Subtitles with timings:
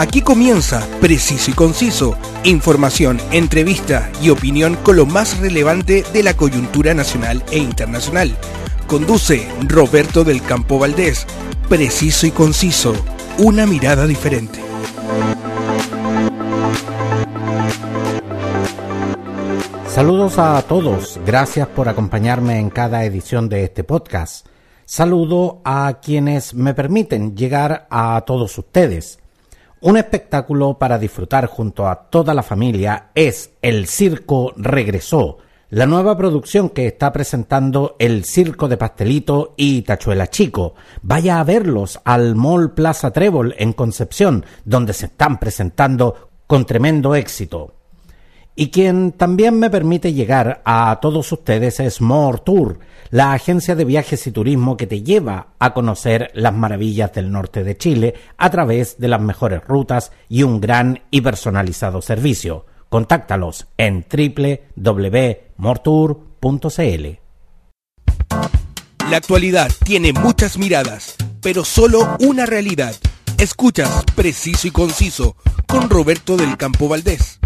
[0.00, 6.32] Aquí comienza Preciso y Conciso, información, entrevista y opinión con lo más relevante de la
[6.32, 8.34] coyuntura nacional e internacional.
[8.86, 11.26] Conduce Roberto del Campo Valdés.
[11.68, 12.94] Preciso y Conciso,
[13.36, 14.58] una mirada diferente.
[19.86, 24.46] Saludos a todos, gracias por acompañarme en cada edición de este podcast.
[24.86, 29.18] Saludo a quienes me permiten llegar a todos ustedes.
[29.82, 35.38] Un espectáculo para disfrutar junto a toda la familia es El Circo Regresó,
[35.70, 40.74] la nueva producción que está presentando el Circo de Pastelito y Tachuela Chico.
[41.00, 47.14] Vaya a verlos al Mall Plaza Trébol en Concepción, donde se están presentando con tremendo
[47.14, 47.79] éxito.
[48.54, 52.78] Y quien también me permite llegar a todos ustedes es More Tour,
[53.10, 57.64] la agencia de viajes y turismo que te lleva a conocer las maravillas del norte
[57.64, 62.66] de Chile a través de las mejores rutas y un gran y personalizado servicio.
[62.88, 64.04] Contáctalos en
[64.76, 67.20] www.mortour.cl.
[69.10, 72.94] La actualidad tiene muchas miradas, pero solo una realidad.
[73.38, 77.40] Escuchas Preciso y Conciso con Roberto del Campo Valdés.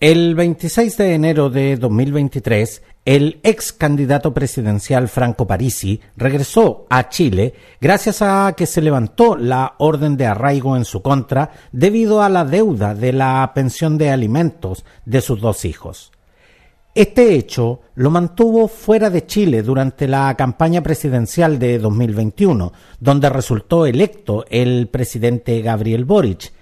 [0.00, 7.54] El 26 de enero de 2023, el ex candidato presidencial Franco Parisi regresó a Chile
[7.80, 12.44] gracias a que se levantó la orden de arraigo en su contra debido a la
[12.44, 16.12] deuda de la pensión de alimentos de sus dos hijos.
[16.94, 23.84] Este hecho lo mantuvo fuera de Chile durante la campaña presidencial de 2021, donde resultó
[23.84, 26.52] electo el presidente Gabriel Boric,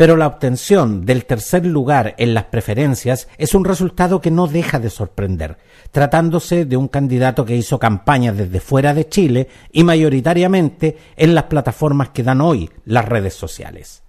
[0.00, 4.78] pero la obtención del tercer lugar en las preferencias es un resultado que no deja
[4.78, 5.58] de sorprender,
[5.90, 11.44] tratándose de un candidato que hizo campaña desde fuera de Chile y mayoritariamente en las
[11.44, 14.02] plataformas que dan hoy las redes sociales.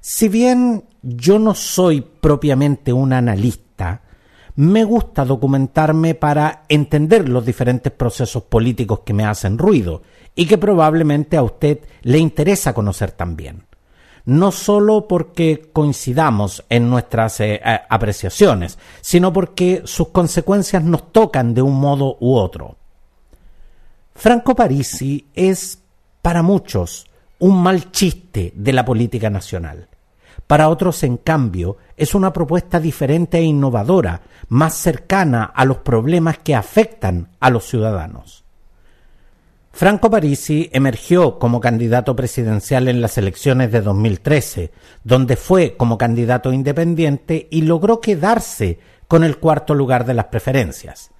[0.00, 4.00] Si bien yo no soy propiamente un analista,
[4.56, 10.00] me gusta documentarme para entender los diferentes procesos políticos que me hacen ruido
[10.34, 13.66] y que probablemente a usted le interesa conocer también
[14.26, 21.62] no solo porque coincidamos en nuestras eh, apreciaciones, sino porque sus consecuencias nos tocan de
[21.62, 22.76] un modo u otro.
[24.14, 25.78] Franco Parisi es,
[26.22, 27.06] para muchos,
[27.40, 29.88] un mal chiste de la política nacional.
[30.46, 36.38] Para otros, en cambio, es una propuesta diferente e innovadora, más cercana a los problemas
[36.38, 38.43] que afectan a los ciudadanos.
[39.74, 44.70] Franco Parisi emergió como candidato presidencial en las elecciones de 2013,
[45.02, 51.10] donde fue como candidato independiente y logró quedarse con el cuarto lugar de las preferencias.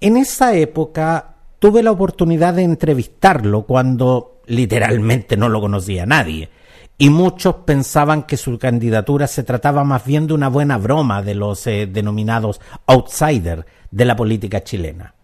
[0.00, 6.50] En esa época tuve la oportunidad de entrevistarlo cuando literalmente no lo conocía nadie,
[6.98, 11.34] y muchos pensaban que su candidatura se trataba más bien de una buena broma de
[11.34, 15.16] los eh, denominados outsiders de la política chilena.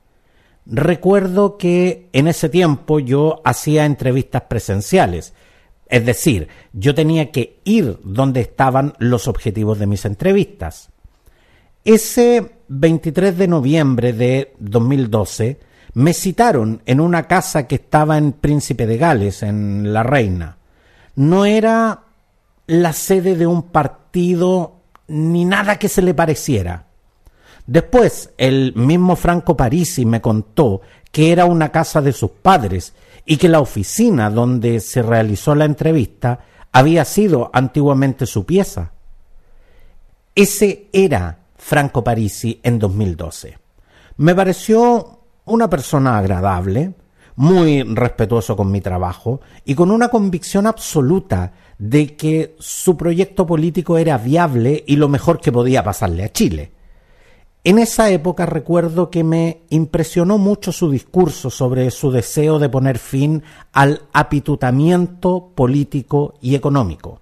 [0.71, 5.33] Recuerdo que en ese tiempo yo hacía entrevistas presenciales,
[5.89, 10.91] es decir, yo tenía que ir donde estaban los objetivos de mis entrevistas.
[11.85, 15.59] Ese 23 de noviembre de 2012
[15.95, 20.59] me citaron en una casa que estaba en Príncipe de Gales, en La Reina.
[21.15, 22.03] No era
[22.67, 26.88] la sede de un partido ni nada que se le pareciera.
[27.69, 30.81] Después, el mismo Franco Parisi me contó
[31.13, 32.95] que era una casa de sus padres
[33.27, 36.39] y que la oficina donde se realizó la entrevista
[36.73, 38.93] había sido antiguamente su pieza.
[40.35, 43.59] Ese era Franco Parisi en 2012.
[44.17, 46.95] Me pareció una persona agradable,
[47.37, 53.99] muy respetuoso con mi trabajo y con una convicción absoluta de que su proyecto político
[53.99, 56.78] era viable y lo mejor que podía pasarle a Chile.
[57.65, 62.99] En esa época recuerdo que me impresionó mucho su discurso sobre su deseo de poner
[62.99, 67.21] fin al apitutamiento político y económico.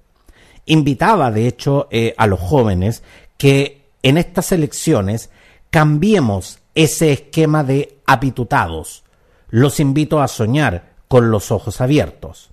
[0.66, 3.02] Invitaba, de hecho, eh, a los jóvenes
[3.38, 5.30] que en estas elecciones
[5.70, 9.04] cambiemos ese esquema de apitutados.
[9.48, 12.50] Los invito a soñar con los ojos abiertos.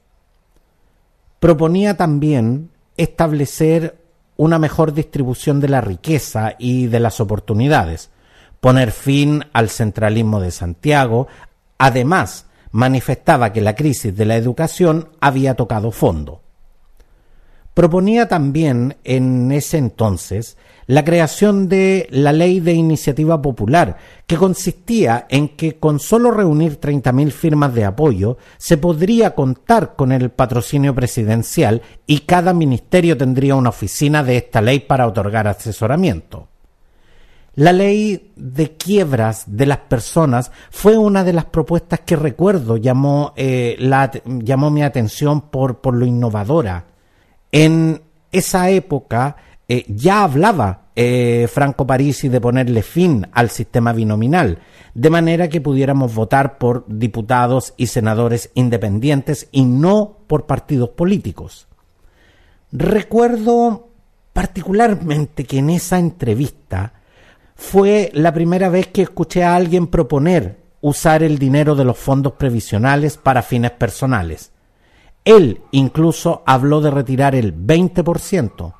[1.40, 4.03] Proponía también establecer
[4.38, 8.10] una mejor distribución de la riqueza y de las oportunidades,
[8.60, 11.28] poner fin al centralismo de Santiago,
[11.78, 16.42] además manifestaba que la crisis de la educación había tocado fondo.
[17.74, 23.98] Proponía también en ese entonces la creación de la ley de iniciativa popular,
[24.28, 30.12] que consistía en que con solo reunir 30.000 firmas de apoyo se podría contar con
[30.12, 36.50] el patrocinio presidencial y cada ministerio tendría una oficina de esta ley para otorgar asesoramiento.
[37.56, 43.34] La ley de quiebras de las personas fue una de las propuestas que recuerdo llamó,
[43.36, 46.93] eh, la, llamó mi atención por, por lo innovadora.
[47.54, 48.02] En
[48.32, 54.58] esa época eh, ya hablaba eh, Franco Parisi de ponerle fin al sistema binominal,
[54.96, 61.68] de manera que pudiéramos votar por diputados y senadores independientes y no por partidos políticos.
[62.72, 63.90] Recuerdo
[64.34, 66.94] particularmente que en esa entrevista
[67.54, 72.34] fue la primera vez que escuché a alguien proponer usar el dinero de los fondos
[72.34, 74.53] previsionales para fines personales.
[75.26, 78.74] Él incluso habló de retirar el 20%.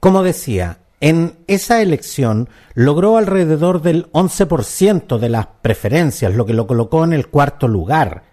[0.00, 6.66] Como decía, en esa elección logró alrededor del 11% de las preferencias, lo que lo
[6.66, 8.24] colocó en el cuarto lugar.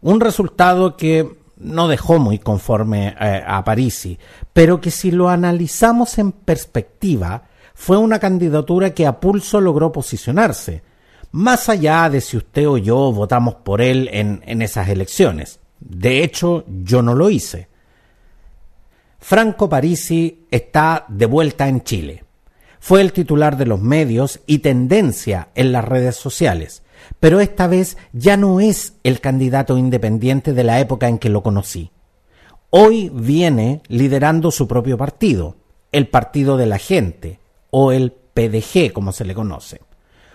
[0.00, 4.18] Un resultado que no dejó muy conforme eh, a Parisi,
[4.52, 7.44] pero que si lo analizamos en perspectiva,
[7.74, 10.82] fue una candidatura que a pulso logró posicionarse,
[11.32, 15.58] más allá de si usted o yo votamos por él en, en esas elecciones.
[15.84, 17.68] De hecho, yo no lo hice.
[19.20, 22.24] Franco Parisi está de vuelta en Chile.
[22.80, 26.82] Fue el titular de los medios y tendencia en las redes sociales,
[27.20, 31.42] pero esta vez ya no es el candidato independiente de la época en que lo
[31.42, 31.90] conocí.
[32.70, 35.56] Hoy viene liderando su propio partido,
[35.92, 37.38] el Partido de la Gente,
[37.70, 39.80] o el PDG, como se le conoce.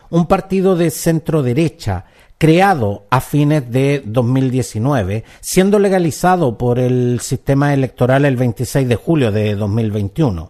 [0.10, 2.06] Un partido de centro derecha
[2.40, 9.32] creado a fines de 2019, siendo legalizado por el sistema electoral el 26 de julio
[9.34, 10.50] de 2021.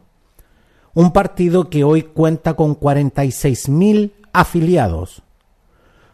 [0.94, 5.24] Un partido que hoy cuenta con 46.000 afiliados.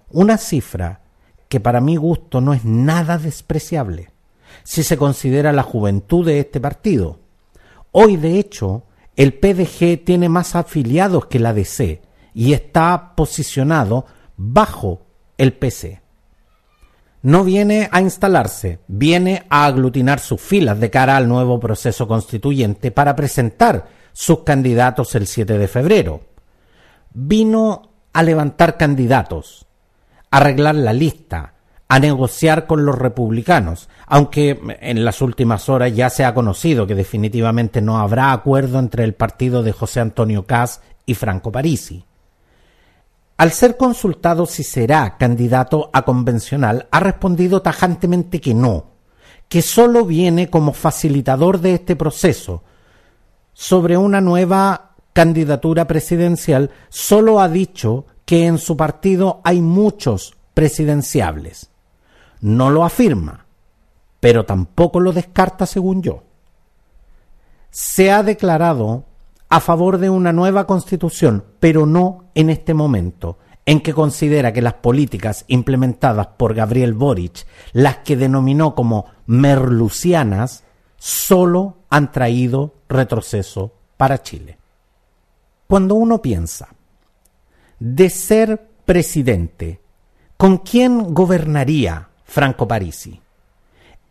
[0.09, 1.01] Una cifra
[1.49, 4.11] que para mi gusto no es nada despreciable
[4.63, 7.19] si se considera la juventud de este partido.
[7.91, 8.83] Hoy, de hecho,
[9.17, 12.01] el PDG tiene más afiliados que la DC
[12.33, 14.05] y está posicionado
[14.37, 15.04] bajo
[15.37, 16.01] el PC.
[17.21, 22.91] No viene a instalarse, viene a aglutinar sus filas de cara al nuevo proceso constituyente
[22.91, 26.21] para presentar sus candidatos el 7 de febrero.
[27.13, 29.65] Vino a levantar candidatos,
[30.29, 31.55] a arreglar la lista,
[31.87, 36.95] a negociar con los republicanos, aunque en las últimas horas ya se ha conocido que
[36.95, 42.05] definitivamente no habrá acuerdo entre el partido de José Antonio Caz y Franco Parisi.
[43.37, 48.91] Al ser consultado si será candidato a convencional, ha respondido tajantemente que no,
[49.49, 52.63] que solo viene como facilitador de este proceso.
[53.53, 61.69] Sobre una nueva candidatura presidencial, solo ha dicho que en su partido hay muchos presidenciables
[62.45, 63.47] no lo afirma,
[64.19, 66.23] pero tampoco lo descarta según yo.
[67.71, 69.05] Se ha declarado
[69.49, 74.61] a favor de una nueva constitución, pero no en este momento, en que considera que
[74.61, 80.63] las políticas implementadas por Gabriel Boric, las que denominó como merlucianas,
[80.97, 84.57] solo han traído retroceso para Chile.
[85.67, 86.69] Cuando uno piensa
[87.79, 89.79] de ser presidente,
[90.37, 93.21] ¿con quién gobernaría Franco Parisi.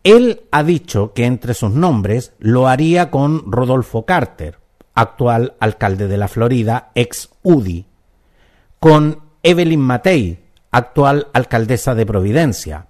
[0.03, 4.57] Él ha dicho que entre sus nombres lo haría con Rodolfo Carter,
[4.95, 7.85] actual alcalde de la Florida, ex UDI,
[8.79, 10.39] con Evelyn Matei,
[10.71, 12.87] actual alcaldesa de Providencia,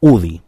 [0.00, 0.42] UDI.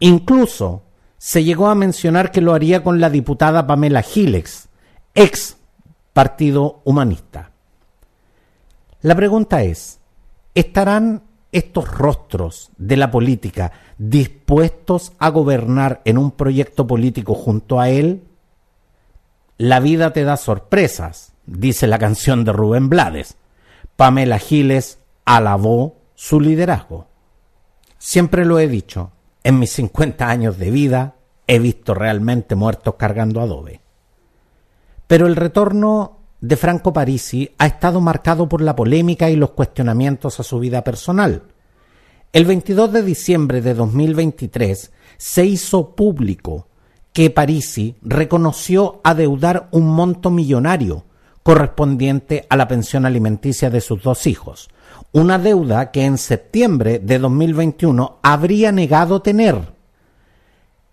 [0.00, 0.82] Incluso
[1.18, 4.68] se llegó a mencionar que lo haría con la diputada Pamela Gilex,
[5.14, 5.56] ex
[6.12, 7.50] Partido Humanista.
[9.02, 10.00] La pregunta es,
[10.54, 17.88] ¿estarán estos rostros de la política dispuestos a gobernar en un proyecto político junto a
[17.88, 18.27] él?
[19.58, 23.36] La vida te da sorpresas, dice la canción de Rubén Blades.
[23.96, 27.08] Pamela Giles alabó su liderazgo.
[27.98, 29.10] Siempre lo he dicho,
[29.42, 31.16] en mis 50 años de vida
[31.48, 33.80] he visto realmente muertos cargando adobe.
[35.08, 40.38] Pero el retorno de Franco Parisi ha estado marcado por la polémica y los cuestionamientos
[40.38, 41.42] a su vida personal.
[42.32, 46.67] El 22 de diciembre de 2023 se hizo público
[47.18, 51.04] que Parisi reconoció adeudar un monto millonario
[51.42, 54.70] correspondiente a la pensión alimenticia de sus dos hijos,
[55.10, 59.72] una deuda que en septiembre de 2021 habría negado tener.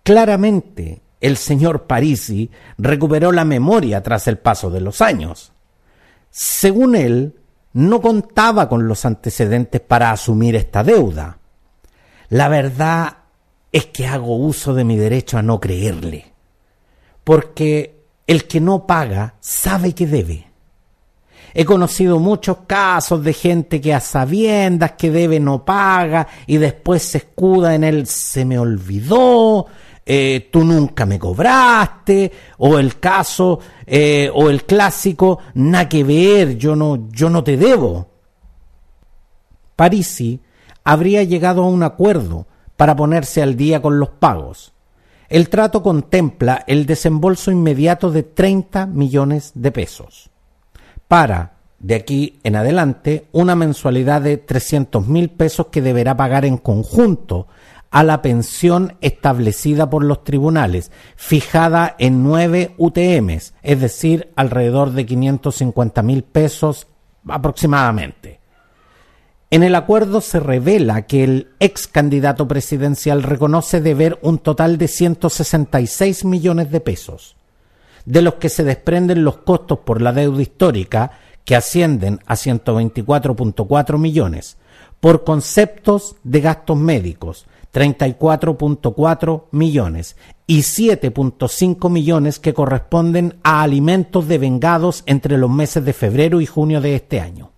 [0.02, 5.52] Claramente, el señor Parisi recuperó la memoria tras el paso de los años.
[6.30, 7.36] Según él,
[7.72, 11.38] no contaba con los antecedentes para asumir esta deuda.
[12.30, 13.18] La verdad
[13.76, 16.32] es que hago uso de mi derecho a no creerle,
[17.22, 20.46] porque el que no paga sabe que debe.
[21.52, 27.02] He conocido muchos casos de gente que a sabiendas que debe no paga y después
[27.02, 29.66] se escuda en el se me olvidó,
[30.06, 36.56] eh, tú nunca me cobraste, o el caso, eh, o el clásico, nada que ver,
[36.56, 38.08] yo no, yo no te debo.
[39.76, 40.40] Parisi
[40.82, 44.72] habría llegado a un acuerdo para ponerse al día con los pagos.
[45.28, 50.30] El trato contempla el desembolso inmediato de 30 millones de pesos
[51.08, 56.58] para, de aquí en adelante, una mensualidad de 300 mil pesos que deberá pagar en
[56.58, 57.46] conjunto
[57.90, 65.06] a la pensión establecida por los tribunales, fijada en nueve UTMs, es decir, alrededor de
[65.06, 66.88] 550 mil pesos
[67.28, 68.40] aproximadamente.
[69.48, 74.88] En el acuerdo se revela que el ex candidato presidencial reconoce deber un total de
[74.88, 77.36] 166 millones de pesos,
[78.04, 81.12] de los que se desprenden los costos por la deuda histórica,
[81.44, 84.56] que ascienden a 124.4 millones,
[84.98, 90.16] por conceptos de gastos médicos, 34.4 millones
[90.48, 96.80] y 7.5 millones que corresponden a alimentos devengados entre los meses de febrero y junio
[96.80, 97.52] de este año.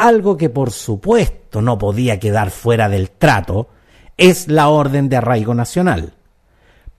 [0.00, 3.68] Algo que por supuesto no podía quedar fuera del trato
[4.16, 6.14] es la orden de arraigo nacional.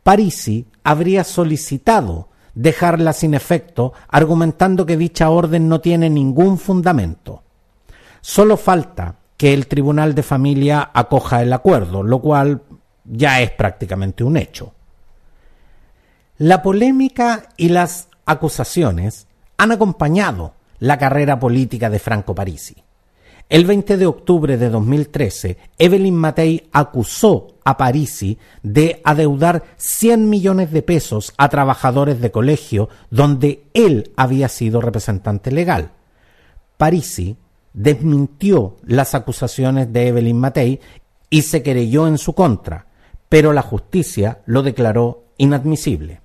[0.03, 7.41] Parisi habría solicitado dejarla sin efecto, argumentando que dicha orden no tiene ningún fundamento.
[8.21, 12.61] Solo falta que el Tribunal de Familia acoja el acuerdo, lo cual
[13.03, 14.75] ya es prácticamente un hecho.
[16.37, 19.25] La polémica y las acusaciones
[19.57, 22.75] han acompañado la carrera política de Franco Parisi.
[23.51, 30.71] El 20 de octubre de 2013, Evelyn Matei acusó a Parisi de adeudar 100 millones
[30.71, 35.91] de pesos a trabajadores de colegio donde él había sido representante legal.
[36.77, 37.35] Parisi
[37.73, 40.79] desmintió las acusaciones de Evelyn Matei
[41.29, 42.87] y se querelló en su contra,
[43.27, 46.21] pero la justicia lo declaró inadmisible.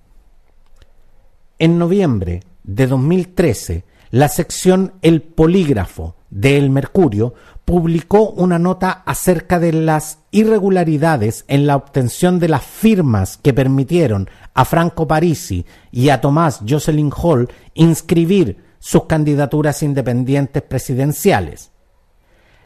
[1.59, 7.35] En noviembre de 2013, la sección El Polígrafo de El Mercurio
[7.65, 14.29] publicó una nota acerca de las irregularidades en la obtención de las firmas que permitieron
[14.55, 21.73] a Franco Parisi y a Tomás Jocelyn Hall inscribir sus candidaturas independientes presidenciales.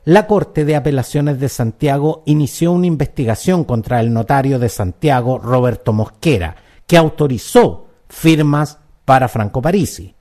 [0.04, 5.92] La Corte de Apelaciones de Santiago inició una investigación contra el notario de Santiago, Roberto
[5.92, 6.56] Mosquera,
[6.86, 10.14] que autorizó firmas para Franco Parisi.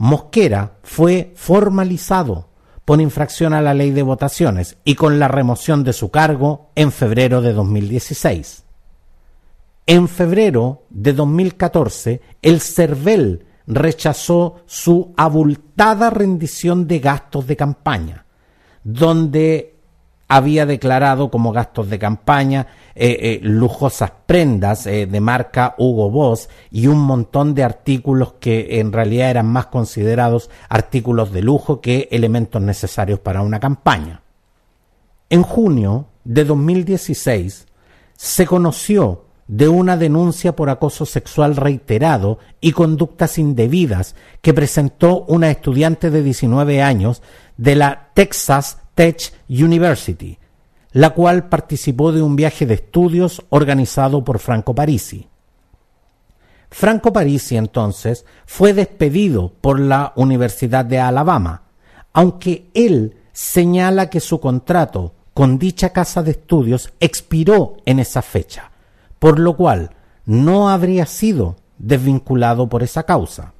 [0.00, 2.48] Mosquera fue formalizado
[2.86, 6.90] por infracción a la ley de votaciones y con la remoción de su cargo en
[6.90, 8.64] febrero de 2016.
[9.86, 18.24] En febrero de 2014, el CERVEL rechazó su abultada rendición de gastos de campaña,
[18.82, 19.76] donde
[20.28, 26.48] había declarado como gastos de campaña eh, eh, lujosas prendas eh, de marca Hugo Boss
[26.70, 32.08] y un montón de artículos que en realidad eran más considerados artículos de lujo que
[32.10, 34.22] elementos necesarios para una campaña.
[35.28, 37.66] En junio de 2016
[38.16, 45.50] se conoció de una denuncia por acoso sexual reiterado y conductas indebidas que presentó una
[45.50, 47.22] estudiante de 19 años
[47.56, 50.38] de la Texas Tech University,
[50.92, 55.28] la cual participó de un viaje de estudios organizado por Franco Parisi.
[56.70, 61.62] Franco Parisi entonces fue despedido por la Universidad de Alabama,
[62.12, 68.70] aunque él señala que su contrato con dicha casa de estudios expiró en esa fecha
[69.20, 69.90] por lo cual
[70.24, 73.52] no habría sido desvinculado por esa causa.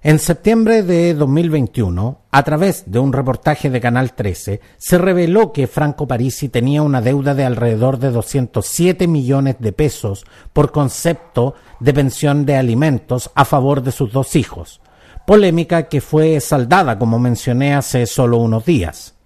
[0.00, 5.66] En septiembre de 2021, a través de un reportaje de Canal 13, se reveló que
[5.66, 11.92] Franco Parisi tenía una deuda de alrededor de 207 millones de pesos por concepto de
[11.92, 14.80] pensión de alimentos a favor de sus dos hijos,
[15.26, 19.16] polémica que fue saldada, como mencioné hace solo unos días.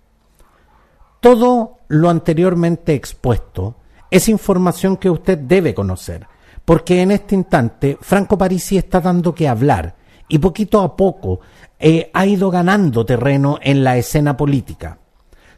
[1.20, 3.76] Todo lo anteriormente expuesto
[4.10, 6.26] es información que usted debe conocer,
[6.64, 11.40] porque en este instante Franco Parisi está dando que hablar y poquito a poco
[11.78, 14.98] eh, ha ido ganando terreno en la escena política.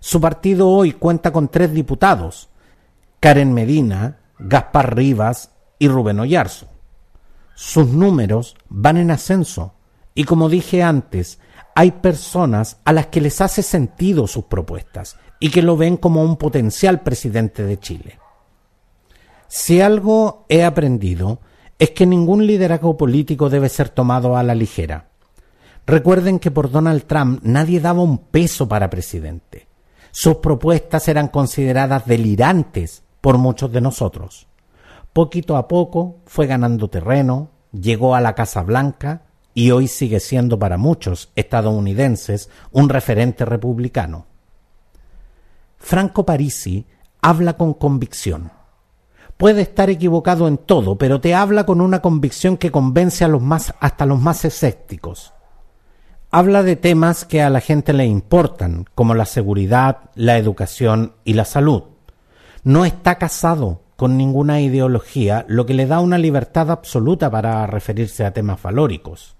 [0.00, 2.48] Su partido hoy cuenta con tres diputados,
[3.20, 6.68] Karen Medina, Gaspar Rivas y Rubén Oyarzo.
[7.54, 9.74] Sus números van en ascenso
[10.14, 11.38] y como dije antes,
[11.74, 16.22] hay personas a las que les hace sentido sus propuestas y que lo ven como
[16.22, 18.18] un potencial presidente de Chile.
[19.48, 21.40] Si algo he aprendido
[21.78, 25.08] es que ningún liderazgo político debe ser tomado a la ligera.
[25.86, 29.66] Recuerden que por Donald Trump nadie daba un peso para presidente.
[30.10, 34.46] Sus propuestas eran consideradas delirantes por muchos de nosotros.
[35.12, 39.22] Poquito a poco fue ganando terreno, llegó a la Casa Blanca
[39.54, 44.26] y hoy sigue siendo para muchos estadounidenses un referente republicano.
[45.78, 46.86] Franco Parisi
[47.20, 48.50] habla con convicción.
[49.36, 53.42] Puede estar equivocado en todo, pero te habla con una convicción que convence a los
[53.42, 55.32] más hasta los más escépticos.
[56.30, 61.34] Habla de temas que a la gente le importan, como la seguridad, la educación y
[61.34, 61.84] la salud.
[62.62, 68.24] No está casado con ninguna ideología, lo que le da una libertad absoluta para referirse
[68.24, 69.36] a temas valóricos.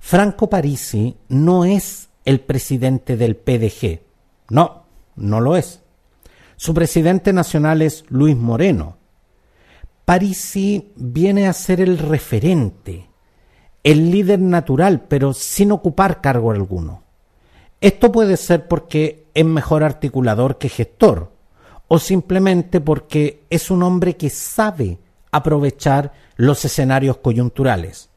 [0.00, 4.00] Franco Parisi no es el presidente del PDG.
[4.50, 4.84] No,
[5.16, 5.82] no lo es.
[6.56, 8.96] Su presidente nacional es Luis Moreno.
[10.06, 13.10] Parisi viene a ser el referente,
[13.82, 17.02] el líder natural, pero sin ocupar cargo alguno.
[17.80, 21.32] Esto puede ser porque es mejor articulador que gestor,
[21.88, 25.00] o simplemente porque es un hombre que sabe
[25.32, 28.08] aprovechar los escenarios coyunturales.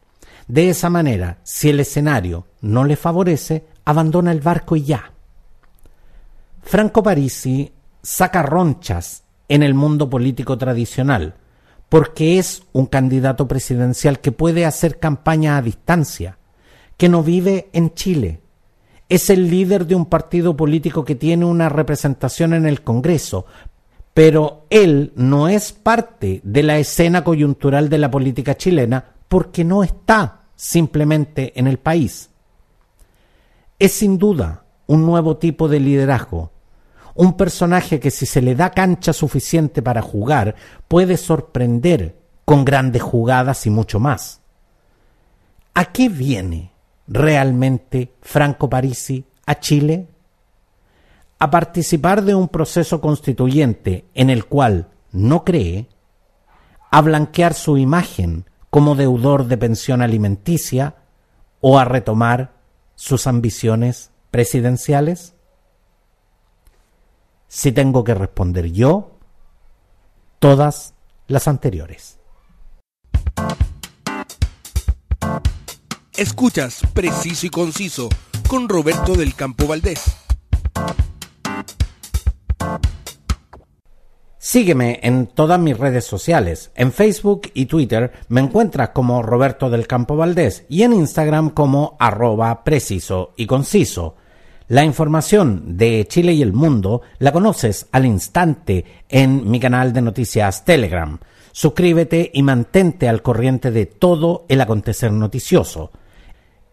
[0.48, 5.12] De esa manera, si el escenario no le favorece, abandona el barco y ya.
[6.62, 11.39] Franco Parisi saca ronchas en el mundo político tradicional,
[11.90, 16.38] porque es un candidato presidencial que puede hacer campaña a distancia,
[16.98, 18.42] que no vive en Chile.
[19.10, 23.48] Es el líder de un partido político que tiene una representación en el Congreso,
[24.14, 29.84] pero él no es parte de la escena coyuntural de la política chilena porque no
[29.84, 32.30] está simplemente en el país.
[33.80, 36.52] Es sin duda un nuevo tipo de liderazgo,
[37.16, 40.56] un personaje que si se le da cancha suficiente para jugar
[40.88, 44.42] puede sorprender con grandes jugadas y mucho más.
[45.74, 46.72] ¿A qué viene
[47.08, 50.08] realmente Franco Parisi a Chile?
[51.40, 55.88] A participar de un proceso constituyente en el cual no cree,
[56.92, 60.96] a blanquear su imagen como deudor de pensión alimenticia
[61.62, 62.54] o a retomar
[62.96, 65.34] sus ambiciones presidenciales?
[67.52, 69.18] Si tengo que responder yo,
[70.38, 70.94] todas
[71.28, 72.20] las anteriores.
[76.16, 78.10] Escuchas Preciso y Conciso
[78.48, 80.16] con Roberto del Campo Valdés.
[84.38, 86.70] Sígueme en todas mis redes sociales.
[86.76, 91.98] En Facebook y Twitter me encuentras como Roberto del Campo Valdés y en Instagram como
[92.00, 94.18] arroba preciso y conciso.
[94.70, 100.04] La información de Chile y el mundo la conoces al instante en mi canal de
[100.04, 101.18] noticias Telegram.
[101.52, 105.90] Suscríbete y mantente al corriente de todo el acontecer noticioso.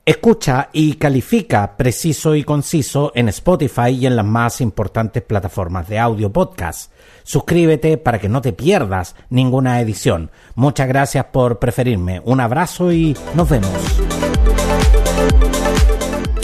[0.04, 5.98] Escucha y califica preciso y conciso en Spotify y en las más importantes plataformas de
[5.98, 6.92] audio podcast.
[7.24, 10.30] Suscríbete para que no te pierdas ninguna edición.
[10.54, 12.20] Muchas gracias por preferirme.
[12.26, 13.72] Un abrazo y nos vemos.